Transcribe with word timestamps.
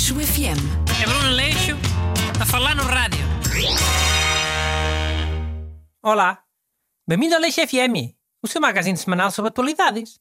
Leixo 0.00 0.14
FM. 0.14 0.58
É 1.02 1.06
Bruno 1.06 1.30
Leixo 1.32 1.76
a 2.40 2.46
falar 2.46 2.74
no 2.74 2.84
rádio. 2.84 3.20
Olá, 6.02 6.42
bem-vindo 7.06 7.34
ao 7.34 7.40
Leixo 7.40 7.60
FM, 7.60 8.16
o 8.42 8.48
seu 8.48 8.62
magazine 8.62 8.96
semanal 8.96 9.30
sobre 9.30 9.50
atualidades. 9.50 10.18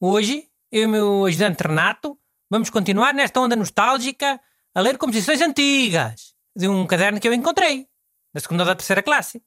Hoje, 0.00 0.50
eu 0.72 0.82
e 0.82 0.86
o 0.86 0.88
meu 0.88 1.24
ajudante 1.24 1.62
Renato 1.62 2.18
vamos 2.50 2.68
continuar 2.68 3.14
nesta 3.14 3.38
onda 3.38 3.54
nostálgica 3.54 4.40
a 4.74 4.80
ler 4.80 4.98
composições 4.98 5.40
antigas 5.40 6.34
de 6.56 6.66
um 6.66 6.84
caderno 6.84 7.20
que 7.20 7.28
eu 7.28 7.32
encontrei, 7.32 7.86
da 8.34 8.40
segunda 8.40 8.64
ou 8.64 8.66
da 8.66 8.74
terceira 8.74 9.04
classe. 9.04 9.40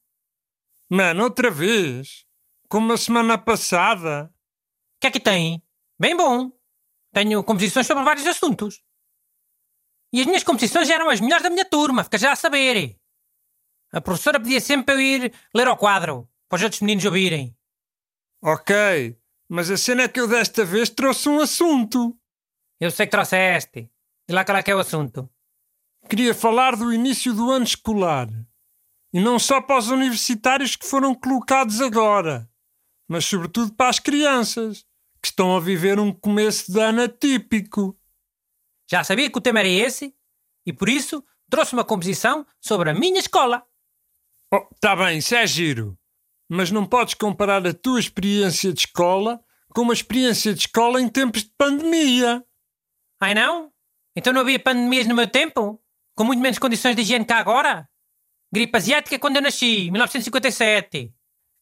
Mano, 0.90 1.26
outra 1.26 1.52
vez? 1.52 2.26
Como 2.70 2.94
a 2.94 2.98
semana 2.98 3.38
passada? 3.38 4.34
O 4.96 5.02
que 5.02 5.08
é 5.08 5.12
que 5.12 5.20
tem? 5.20 5.62
Bem 6.00 6.16
bom. 6.16 6.50
Tenho 7.12 7.44
composições 7.44 7.86
sobre 7.86 8.06
vários 8.06 8.26
assuntos. 8.26 8.88
E 10.14 10.22
as 10.22 10.26
minhas 10.26 10.44
composições 10.44 10.90
eram 10.90 11.10
as 11.10 11.20
melhores 11.20 11.44
da 11.44 11.50
minha 11.50 11.66
turma, 11.66 12.04
fica 12.04 12.18
já 12.18 12.32
a 12.32 12.36
saber. 12.36 12.98
A 13.92 14.02
professora 14.02 14.40
pedia 14.40 14.62
sempre 14.62 14.86
para 14.86 14.96
eu 14.96 15.02
ir 15.02 15.34
ler 15.54 15.68
ao 15.68 15.78
quadro, 15.78 16.30
para 16.50 16.58
os 16.58 16.64
outros 16.64 16.82
meninos 16.82 17.06
ouvirem. 17.06 17.56
Ok, 18.42 19.18
mas 19.50 19.70
a 19.70 19.78
cena 19.78 20.04
é 20.04 20.08
que 20.08 20.20
eu 20.20 20.28
desta 20.28 20.64
vez 20.64 20.90
trouxe 20.90 21.28
um 21.28 21.40
assunto. 21.40 22.18
Eu 22.80 22.92
sei 22.92 23.06
que 23.06 23.12
trouxeste. 23.12 23.90
E 24.30 24.34
lá 24.34 24.46
qual 24.46 24.58
é 24.58 24.64
que 24.64 24.72
é 24.72 24.76
o 24.76 24.80
assunto? 24.80 25.30
Queria 26.10 26.34
falar 26.34 26.76
do 26.76 26.94
início 26.94 27.34
do 27.34 27.52
ano 27.52 27.66
escolar. 27.66 28.30
E 29.14 29.20
não 29.20 29.40
só 29.40 29.62
para 29.62 29.78
os 29.78 29.90
universitários 29.90 30.76
que 30.76 30.86
foram 30.86 31.16
colocados 31.16 31.82
agora, 31.82 32.50
mas 33.08 33.26
sobretudo 33.26 33.74
para 33.74 33.90
as 33.90 34.00
crianças, 34.00 34.86
que 35.22 35.28
estão 35.30 35.56
a 35.56 35.60
viver 35.60 36.00
um 36.00 36.14
começo 36.14 36.72
de 36.72 36.80
ano 36.80 37.04
atípico. 37.04 37.98
Já 38.90 39.04
sabia 39.04 39.30
que 39.30 39.38
o 39.38 39.42
tema 39.42 39.60
era 39.60 39.68
esse 39.68 40.16
e 40.66 40.72
por 40.74 40.90
isso 40.90 41.24
trouxe 41.50 41.74
uma 41.74 41.84
composição 41.84 42.46
sobre 42.60 42.90
a 42.90 42.94
minha 42.94 43.20
escola. 43.20 43.66
Oh, 44.54 44.66
tá 44.80 44.96
bem, 44.96 45.18
isso 45.18 45.36
é 45.36 45.46
giro. 45.46 45.98
Mas 46.50 46.72
não 46.72 46.86
podes 46.86 47.14
comparar 47.14 47.66
a 47.68 47.74
tua 47.74 48.00
experiência 48.00 48.72
de 48.72 48.80
escola 48.82 49.44
com 49.74 49.82
uma 49.82 49.94
experiência 49.94 50.54
de 50.54 50.62
escola 50.62 51.02
em 51.02 51.10
tempos 51.10 51.44
de 51.44 51.52
pandemia. 51.58 52.44
Ai 53.20 53.34
não? 53.34 53.72
Então 54.16 54.32
não 54.32 54.42
havia 54.42 54.60
pandemias 54.60 55.06
no 55.06 55.16
meu 55.16 55.28
tempo? 55.28 55.82
Com 56.16 56.24
muito 56.24 56.42
menos 56.42 56.58
condições 56.58 56.96
de 56.96 57.02
higiene 57.02 57.26
que 57.26 57.34
há 57.34 57.38
agora? 57.38 57.90
Gripe 58.52 58.78
asiática 58.78 59.20
quando 59.20 59.36
eu 59.36 59.42
nasci, 59.42 59.92
1957. 59.92 61.14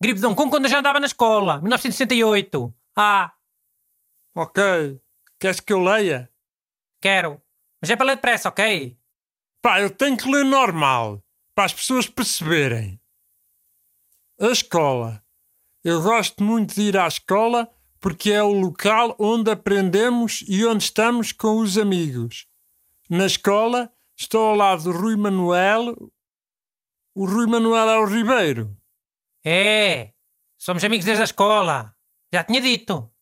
Gripe 0.02 0.20
de 0.20 0.26
Hong 0.26 0.36
Kong 0.36 0.50
quando 0.52 0.66
eu 0.66 0.70
já 0.70 0.80
andava 0.80 1.00
na 1.00 1.08
escola, 1.08 1.59
1968. 1.62 2.73
Ah, 2.96 3.34
Ok. 4.36 4.62
Queres 5.40 5.59
que 5.62 5.72
eu 5.72 5.81
leia? 5.81 6.30
Quero. 7.06 7.39
Mas 7.80 7.92
é 7.92 7.95
para 7.95 8.08
ler 8.08 8.16
depressa, 8.16 8.50
ok? 8.50 8.98
Pá, 9.61 9.80
eu 9.80 9.92
tenho 9.92 10.17
que 10.17 10.28
ler 10.28 10.44
normal, 10.44 11.23
para 11.53 11.66
as 11.66 11.73
pessoas 11.73 12.08
perceberem. 12.08 13.00
A 14.42 14.47
escola. 14.47 15.23
Eu 15.84 16.02
gosto 16.02 16.44
muito 16.44 16.73
de 16.73 16.81
ir 16.81 16.97
à 16.97 17.08
escola 17.08 17.72
porque 18.00 18.31
é 18.31 18.42
o 18.42 18.52
local 18.52 19.16
onde 19.20 19.52
aprendemos 19.52 20.44
e 20.47 20.66
onde 20.66 20.84
estamos 20.84 21.31
com 21.31 21.59
os 21.59 21.78
amigos. 21.78 22.47
Na 23.08 23.28
escola 23.28 23.94
estou 24.17 24.47
ao 24.47 24.56
lado 24.56 24.84
do 24.84 24.92
Rui 24.92 25.16
Manuel. 25.16 25.95
O 27.14 27.25
Rui 27.25 27.45
Manuel 27.45 27.88
é 27.88 28.00
o 28.00 28.06
Ribeiro. 28.06 28.75
É, 29.45 30.12
somos 30.58 30.84
amigos 30.84 31.06
desde 31.06 31.22
a 31.22 31.25
escola. 31.25 31.95
Já 32.34 32.44
tinha 32.44 32.59
dito. 32.59 33.15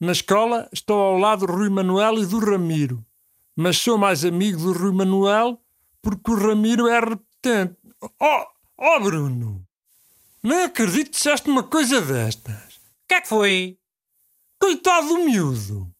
Na 0.00 0.12
escola 0.12 0.66
estou 0.72 0.98
ao 0.98 1.18
lado 1.18 1.46
do 1.46 1.52
Rui 1.52 1.68
Manuel 1.68 2.18
e 2.20 2.26
do 2.26 2.38
Ramiro. 2.38 3.04
Mas 3.54 3.76
sou 3.76 3.98
mais 3.98 4.24
amigo 4.24 4.58
do 4.58 4.72
Rui 4.72 4.92
Manuel 4.92 5.62
porque 6.00 6.30
o 6.30 6.36
Ramiro 6.36 6.88
é 6.88 6.98
repetente. 7.00 7.76
Oh, 8.18 8.46
oh 8.78 9.00
Bruno! 9.00 9.62
Nem 10.42 10.62
acredito 10.62 11.10
que 11.10 11.16
disseste 11.16 11.50
uma 11.50 11.62
coisa 11.62 12.00
destas. 12.00 12.76
O 12.76 13.08
que 13.08 13.14
é 13.14 13.20
que 13.20 13.28
foi? 13.28 13.78
Coitado 14.58 15.08
do 15.08 15.18
miúdo! 15.18 15.94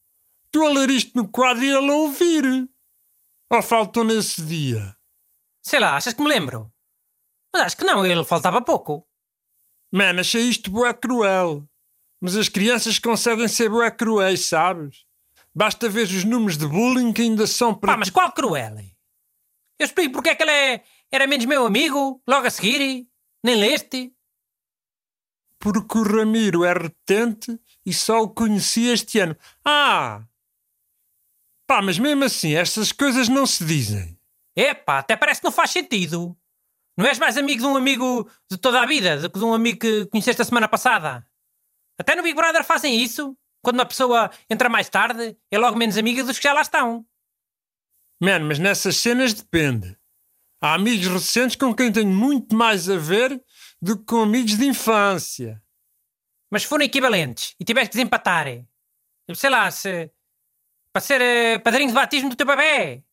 Tu 0.51 0.65
a 0.65 0.71
ler 0.71 0.89
isto 0.89 1.15
no 1.15 1.29
quadro 1.29 1.63
e 1.63 1.69
ele 1.69 1.91
a 1.91 1.95
ouvir. 1.95 2.71
Ou 3.51 3.63
faltou 3.63 4.03
nesse 4.03 4.41
dia? 4.43 4.97
Sei 5.63 5.79
lá, 5.79 5.95
achas 5.95 6.15
que 6.15 6.23
me 6.23 6.29
lembro? 6.29 6.73
Mas 7.53 7.65
acho 7.65 7.77
que 7.77 7.85
não, 7.85 8.07
ele 8.07 8.25
faltava 8.25 8.63
pouco. 8.63 9.07
Mano, 9.93 10.21
achei 10.21 10.49
isto 10.49 10.71
bué 10.71 10.95
cruel. 10.95 11.69
Mas 12.21 12.37
as 12.37 12.49
crianças 12.49 12.99
conseguem 12.99 13.49
ser 13.49 13.71
bué 13.71 13.91
cruéis, 13.91 14.47
sabes? 14.47 15.05
Basta 15.55 15.89
ver 15.89 16.05
os 16.07 16.25
números 16.25 16.57
de 16.59 16.67
bullying 16.67 17.13
que 17.13 17.23
ainda 17.23 17.47
são 17.47 17.75
para... 17.75 17.93
Pá, 17.93 17.97
mas 17.99 18.11
qual 18.11 18.31
cruel? 18.33 18.77
Eu 19.79 19.87
explico 19.87 20.13
porque 20.13 20.31
é 20.31 20.35
que 20.35 20.43
ele 20.43 20.51
é- 20.51 20.85
era 21.11 21.27
menos 21.27 21.47
meu 21.47 21.67
amigo, 21.67 22.23
logo 22.29 22.47
a 22.47 22.51
seguir. 22.51 23.07
Nem 23.43 23.57
leste. 23.57 24.13
Porque 25.59 25.99
o 25.99 26.03
Ramiro 26.03 26.65
é 26.65 26.73
repetente 26.73 27.59
e 27.85 27.93
só 27.93 28.23
o 28.23 28.29
conheci 28.29 28.87
este 28.89 29.19
ano. 29.19 29.37
Ah! 29.65 30.23
Pá, 31.67 31.81
mas 31.83 31.99
mesmo 31.99 32.25
assim, 32.25 32.55
estas 32.55 32.93
coisas 32.93 33.29
não 33.29 33.47
se 33.47 33.65
dizem. 33.65 34.19
Epá, 34.57 34.99
até 34.99 35.17
parece 35.17 35.41
que 35.41 35.47
não 35.47 35.53
faz 35.53 35.71
sentido. 35.71 36.37
Não 36.97 37.07
és 37.07 37.19
mais 37.19 37.37
amigo 37.37 37.61
de 37.61 37.67
um 37.67 37.77
amigo 37.77 38.29
de 38.51 38.59
toda 38.59 38.81
a 38.83 38.87
vida 38.87 39.17
do 39.19 39.31
que 39.31 39.39
de 39.39 39.45
um 39.45 39.55
amigo 39.55 39.79
que 39.79 40.07
conheceste 40.07 40.43
a 40.43 40.45
semana 40.45 40.69
passada. 40.69 41.27
Até 42.01 42.17
no 42.17 42.23
Big 42.23 42.35
Brother 42.35 42.65
fazem 42.65 42.99
isso. 42.99 43.37
Quando 43.63 43.77
uma 43.77 43.85
pessoa 43.85 44.31
entra 44.49 44.71
mais 44.71 44.89
tarde, 44.89 45.37
é 45.51 45.59
logo 45.59 45.77
menos 45.77 45.99
amiga 45.99 46.25
dos 46.25 46.39
que 46.39 46.45
já 46.45 46.55
lá 46.55 46.63
estão. 46.63 47.05
Mano, 48.19 48.47
mas 48.47 48.59
nessas 48.59 48.97
cenas 48.97 49.35
depende. 49.35 49.99
Há 50.63 50.75
amigos 50.75 51.07
recentes 51.09 51.57
com 51.57 51.75
quem 51.75 51.93
tenho 51.93 52.09
muito 52.09 52.57
mais 52.57 52.89
a 52.89 52.97
ver 52.97 53.43
do 53.83 53.99
que 53.99 54.05
com 54.07 54.23
amigos 54.23 54.57
de 54.57 54.65
infância. 54.65 55.63
Mas 56.51 56.63
se 56.63 56.69
forem 56.69 56.87
equivalentes 56.87 57.55
e 57.61 57.65
tiveres 57.67 57.91
que 57.91 57.97
desempatar, 57.97 58.47
sei 59.35 59.51
lá, 59.51 59.71
se. 59.71 60.11
para 60.95 61.03
ser 61.03 61.21
eh, 61.21 61.59
padrinho 61.59 61.91
de 61.91 61.95
batismo 61.95 62.31
do 62.31 62.37
teu 62.37 62.47
bebê, 62.47 63.05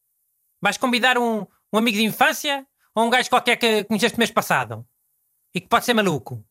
vais 0.62 0.78
convidar 0.78 1.18
um, 1.18 1.46
um 1.74 1.78
amigo 1.78 1.98
de 1.98 2.06
infância 2.06 2.66
ou 2.96 3.06
um 3.06 3.10
gajo 3.10 3.30
qualquer 3.30 3.58
que 3.58 3.84
conheceste 3.84 4.18
mês 4.18 4.32
passado 4.32 4.88
e 5.54 5.60
que 5.60 5.68
pode 5.68 5.84
ser 5.84 5.94
maluco. 5.94 6.47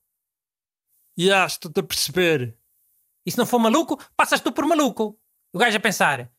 E 1.16 1.32
ah, 1.32 1.46
estou-te 1.46 1.80
a 1.80 1.82
perceber. 1.82 2.56
E 3.24 3.30
se 3.30 3.38
não 3.38 3.46
for 3.46 3.58
maluco, 3.58 3.98
passas 4.16 4.40
tu 4.40 4.52
por 4.52 4.66
maluco. 4.66 5.18
O 5.52 5.58
gajo 5.58 5.76
a 5.76 5.80
pensar: 5.80 6.30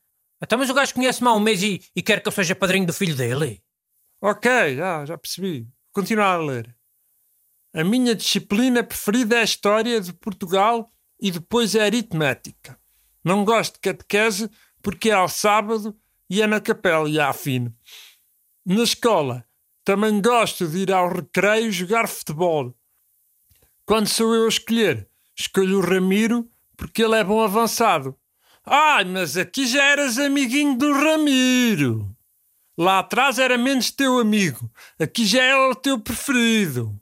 então, 0.41 0.59
mas 0.59 0.69
o 0.69 0.73
gajo 0.73 0.93
conhece-me 0.93 1.27
há 1.27 1.33
um 1.33 1.39
mês 1.39 1.63
e, 1.63 1.81
e 1.95 2.01
quer 2.01 2.21
que 2.21 2.27
eu 2.27 2.31
seja 2.31 2.55
padrinho 2.55 2.85
do 2.85 2.93
filho 2.93 3.15
dele. 3.15 3.63
Ok, 4.21 4.75
já, 4.75 5.05
já 5.05 5.17
percebi. 5.17 5.67
Continuar 5.91 6.35
a 6.35 6.37
ler. 6.37 6.75
A 7.73 7.83
minha 7.83 8.15
disciplina 8.15 8.83
preferida 8.83 9.35
é 9.35 9.39
a 9.41 9.43
História 9.43 9.99
de 9.99 10.13
Portugal 10.13 10.91
e 11.19 11.31
depois 11.31 11.75
é 11.75 11.81
a 11.81 11.85
Aritmética. 11.85 12.79
Não 13.23 13.43
gosto 13.43 13.73
de 13.73 13.79
catequese 13.79 14.49
porque 14.81 15.09
é 15.09 15.13
ao 15.13 15.27
sábado 15.27 15.95
e 16.29 16.41
é 16.41 16.47
na 16.47 16.61
capela 16.61 17.09
e 17.09 17.17
é 17.17 17.23
afino. 17.23 17.75
Na 18.65 18.83
escola, 18.83 19.45
também 19.83 20.21
gosto 20.21 20.67
de 20.67 20.79
ir 20.79 20.91
ao 20.91 21.11
recreio 21.11 21.71
jogar 21.71 22.07
futebol. 22.07 22.75
Quando 23.87 24.07
sou 24.07 24.35
eu 24.35 24.45
a 24.45 24.49
escolher, 24.49 25.09
escolho 25.33 25.77
o 25.77 25.81
Ramiro 25.81 26.49
porque 26.75 27.01
ele 27.03 27.15
é 27.15 27.23
bom 27.23 27.41
avançado. 27.41 28.15
Ai, 28.65 29.05
mas 29.05 29.37
aqui 29.37 29.65
já 29.65 29.81
eras 29.83 30.17
amiguinho 30.19 30.77
do 30.77 30.91
Ramiro. 30.91 32.13
Lá 32.77 32.99
atrás 32.99 33.39
era 33.39 33.57
menos 33.57 33.89
teu 33.89 34.19
amigo. 34.19 34.69
Aqui 34.99 35.25
já 35.25 35.41
é 35.41 35.55
o 35.55 35.73
teu 35.73 35.99
preferido. 35.99 36.99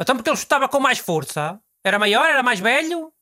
Então, 0.00 0.16
porque 0.16 0.30
ele 0.30 0.36
chutava 0.36 0.68
com 0.68 0.78
mais 0.80 0.98
força? 0.98 1.60
Era 1.84 1.98
maior? 1.98 2.24
Era 2.26 2.42
mais 2.42 2.60
velho? 2.60 3.12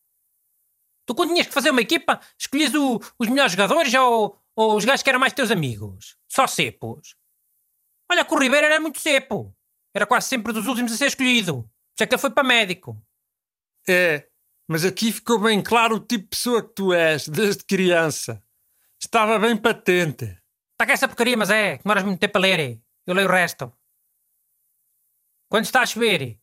Tu, 1.07 1.15
quando 1.15 1.31
tinhas 1.31 1.47
que 1.47 1.53
fazer 1.55 1.71
uma 1.71 1.81
equipa, 1.81 2.21
escolhias 2.39 2.73
o- 2.75 3.01
os 3.19 3.29
melhores 3.29 3.53
jogadores 3.53 3.93
ou, 3.95 4.39
ou 4.55 4.77
os 4.77 4.85
gajos 4.85 5.03
que 5.03 5.09
eram 5.11 5.19
mais 5.19 5.33
teus 5.33 5.51
amigos? 5.51 6.17
Só 6.29 6.47
cepos. 6.47 7.17
Olha 8.11 8.25
que 8.25 8.35
o 8.35 8.39
Ribeiro 8.39 8.67
era 8.67 8.79
muito 8.79 9.01
cepo. 9.01 9.57
Era 9.95 10.07
quase 10.07 10.29
sempre 10.29 10.53
dos 10.53 10.67
últimos 10.67 10.93
a 10.93 10.97
ser 10.97 11.07
escolhido. 11.07 11.69
Já 11.99 12.07
que 12.07 12.15
ele 12.15 12.21
foi 12.21 12.31
para 12.31 12.43
médico. 12.43 13.01
É, 13.89 14.29
mas 14.69 14.85
aqui 14.85 15.13
ficou 15.13 15.39
bem 15.39 15.63
claro 15.63 15.97
o 15.97 16.01
tipo 16.01 16.25
de 16.25 16.31
pessoa 16.31 16.63
que 16.63 16.75
tu 16.75 16.93
és, 16.93 17.29
desde 17.29 17.65
criança. 17.65 18.43
Estava 19.03 19.39
bem 19.39 19.57
patente. 19.57 20.25
Está 20.73 20.87
cá 20.87 20.93
essa 20.93 21.09
porcaria, 21.09 21.37
mas 21.37 21.51
é. 21.51 21.79
Demoras 21.79 22.05
muito 22.05 22.21
tempo 22.21 22.39
a 22.39 22.41
ler. 22.41 22.81
Eu 23.07 23.15
leio 23.15 23.29
o 23.29 23.31
resto. 23.31 23.73
Quando 25.49 25.65
está 25.65 25.83
a 25.83 25.87
chover, 25.87 26.41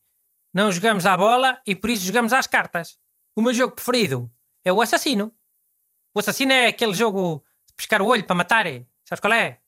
não 0.54 0.72
jogamos 0.72 1.06
à 1.06 1.18
bola 1.18 1.62
e 1.66 1.75
por 1.75 1.90
isso 1.90 2.06
jogamos 2.06 2.34
às 2.34 2.45
cartas. 2.45 3.00
O 3.36 3.42
meu 3.42 3.54
jogo 3.54 3.74
preferido 3.74 4.31
é 4.63 4.72
o 4.72 4.81
assassino. 4.81 5.34
O 6.13 6.19
assassino 6.19 6.52
é 6.52 6.68
aquele 6.68 6.94
jogo 6.94 7.44
de 7.68 7.74
pescar 7.74 8.02
o 8.02 8.07
olho 8.07 8.25
para 8.25 8.36
matar. 8.36 8.66
Sabes 9.06 9.19
qual 9.19 9.34
é? 9.34 9.62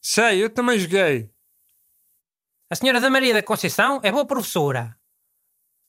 Sei, 0.00 0.42
eu 0.42 0.50
também 0.50 0.78
joguei. 0.78 1.30
A 2.70 2.74
senhora 2.74 3.00
da 3.00 3.10
Maria 3.10 3.34
da 3.34 3.42
Conceição 3.42 4.00
é 4.02 4.10
boa 4.10 4.26
professora. 4.26 4.98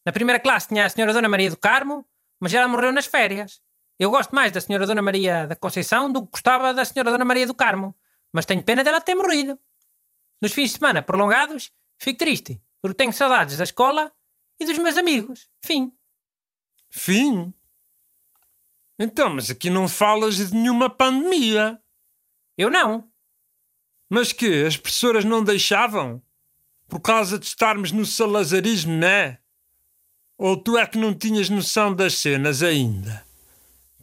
Na 0.05 0.11
primeira 0.11 0.39
classe 0.39 0.67
tinha 0.67 0.85
a 0.85 0.89
senhora 0.89 1.13
Dona 1.13 1.29
Maria 1.29 1.49
do 1.49 1.57
Carmo, 1.57 2.05
mas 2.39 2.53
ela 2.53 2.67
morreu 2.67 2.91
nas 2.91 3.05
férias. 3.05 3.61
Eu 3.97 4.09
gosto 4.09 4.33
mais 4.33 4.51
da 4.51 4.59
senhora 4.59 4.85
Dona 4.85 5.01
Maria 5.01 5.47
da 5.47 5.55
Conceição 5.55 6.11
do 6.11 6.25
que 6.25 6.31
gostava 6.31 6.73
da 6.73 6.83
senhora 6.83 7.11
Dona 7.11 7.25
Maria 7.25 7.47
do 7.47 7.53
Carmo. 7.53 7.95
Mas 8.31 8.45
tenho 8.45 8.63
pena 8.63 8.83
dela 8.83 8.99
ter 8.99 9.15
morrido. 9.15 9.57
Nos 10.41 10.51
fins 10.51 10.71
de 10.71 10.77
semana 10.77 11.01
prolongados, 11.01 11.71
fico 11.97 12.17
triste, 12.17 12.61
porque 12.81 12.95
tenho 12.95 13.13
saudades 13.13 13.57
da 13.57 13.63
escola 13.63 14.11
e 14.59 14.65
dos 14.65 14.77
meus 14.77 14.97
amigos. 14.97 15.47
Fim. 15.63 15.93
Fim? 16.89 17.53
Então, 18.99 19.29
mas 19.29 19.49
aqui 19.49 19.69
não 19.69 19.87
falas 19.87 20.35
de 20.35 20.53
nenhuma 20.53 20.89
pandemia. 20.89 21.81
Eu 22.57 22.69
não. 22.69 23.09
Mas 24.09 24.31
que? 24.31 24.65
As 24.65 24.77
professoras 24.77 25.23
não 25.25 25.43
deixavam? 25.43 26.21
Por 26.87 26.99
causa 26.99 27.39
de 27.39 27.45
estarmos 27.45 27.91
no 27.91 28.05
salazarismo, 28.05 28.93
né? 28.95 29.39
Ou 30.37 30.57
tu 30.57 30.77
é 30.77 30.85
que 30.85 30.97
não 30.97 31.13
tinhas 31.13 31.49
noção 31.49 31.93
das 31.93 32.17
cenas 32.17 32.63
ainda? 32.63 33.25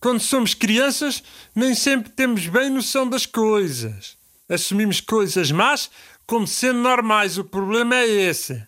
Quando 0.01 0.21
somos 0.21 0.55
crianças, 0.55 1.23
nem 1.55 1.75
sempre 1.75 2.11
temos 2.11 2.47
bem 2.47 2.71
noção 2.71 3.09
das 3.09 3.27
coisas. 3.27 4.17
Assumimos 4.49 5.01
coisas 5.01 5.51
más 5.51 5.91
como 6.27 6.47
sendo 6.47 6.79
normais. 6.79 7.37
O 7.37 7.45
problema 7.45 7.97
é 7.97 8.07
esse. 8.07 8.67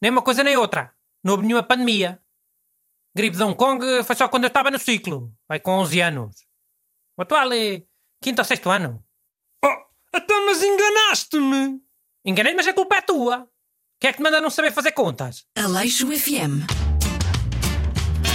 Nem 0.00 0.10
uma 0.10 0.22
coisa 0.22 0.44
nem 0.44 0.56
outra. 0.56 0.92
Não 1.24 1.32
houve 1.32 1.46
nenhuma 1.46 1.62
pandemia. 1.62 2.20
Gripe 3.16 3.36
de 3.36 3.42
Hong 3.42 3.56
Kong 3.56 4.04
foi 4.04 4.14
só 4.14 4.28
quando 4.28 4.44
eu 4.44 4.48
estava 4.48 4.70
no 4.70 4.78
ciclo. 4.78 5.32
Vai 5.48 5.58
com 5.58 5.72
11 5.72 6.00
anos. 6.00 6.36
O 7.16 7.22
atual 7.22 7.52
é 7.52 7.82
quinto 8.22 8.40
ou 8.40 8.44
sexto 8.44 8.70
ano. 8.70 9.04
Oh, 9.64 10.16
então 10.16 10.46
mas 10.46 10.62
enganaste-me! 10.62 11.80
Enganei, 12.24 12.54
mas 12.54 12.68
a 12.68 12.72
culpa 12.72 12.96
é 12.96 13.02
tua. 13.02 13.48
Quem 14.00 14.10
é 14.10 14.12
que 14.12 14.18
te 14.18 14.22
manda 14.22 14.40
não 14.40 14.50
saber 14.50 14.70
fazer 14.70 14.92
contas? 14.92 15.44
Aleixo 15.56 16.06
FM. 16.06 16.97